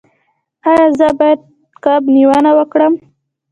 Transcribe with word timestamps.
ایا 0.67 0.85
زه 0.97 1.07
باید 1.19 1.41
کب 1.83 2.01
نیونه 2.15 2.51
وکړم؟ 2.57 2.93